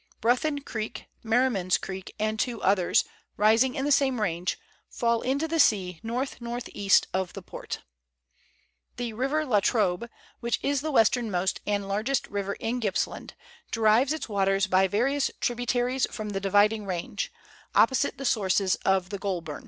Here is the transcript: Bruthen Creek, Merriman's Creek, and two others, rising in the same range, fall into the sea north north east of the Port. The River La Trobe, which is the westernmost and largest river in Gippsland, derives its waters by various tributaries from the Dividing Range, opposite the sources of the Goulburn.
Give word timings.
Bruthen 0.19 0.63
Creek, 0.65 1.05
Merriman's 1.21 1.77
Creek, 1.77 2.15
and 2.17 2.39
two 2.39 2.59
others, 2.63 3.03
rising 3.37 3.75
in 3.75 3.85
the 3.85 3.91
same 3.91 4.19
range, 4.19 4.57
fall 4.89 5.21
into 5.21 5.47
the 5.47 5.59
sea 5.59 5.99
north 6.01 6.41
north 6.41 6.67
east 6.73 7.05
of 7.13 7.33
the 7.33 7.43
Port. 7.43 7.81
The 8.97 9.13
River 9.13 9.45
La 9.45 9.59
Trobe, 9.59 10.09
which 10.39 10.59
is 10.63 10.81
the 10.81 10.89
westernmost 10.89 11.61
and 11.67 11.87
largest 11.87 12.27
river 12.29 12.53
in 12.53 12.81
Gippsland, 12.81 13.35
derives 13.69 14.11
its 14.11 14.27
waters 14.27 14.65
by 14.65 14.87
various 14.87 15.29
tributaries 15.39 16.07
from 16.09 16.29
the 16.29 16.39
Dividing 16.39 16.87
Range, 16.87 17.31
opposite 17.75 18.17
the 18.17 18.25
sources 18.25 18.73
of 18.77 19.09
the 19.09 19.19
Goulburn. 19.19 19.59